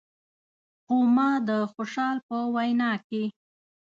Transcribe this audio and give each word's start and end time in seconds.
خو 0.83 0.95
ما 1.15 1.29
د 1.47 1.49
خوشحال 1.73 2.17
په 2.27 2.37
وینا 2.55 2.91
کې. 3.07 3.23